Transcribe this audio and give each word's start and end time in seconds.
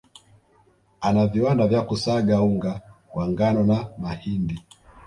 Ana 1.01 1.27
viwanda 1.27 1.67
vya 1.67 1.81
kusaga 1.81 2.41
unga 2.41 2.81
wa 3.15 3.25
ngano 3.29 3.63
na 3.63 3.87
mahindi 4.01 4.61